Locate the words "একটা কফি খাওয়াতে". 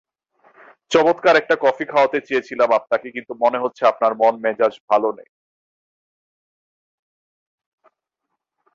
1.35-2.17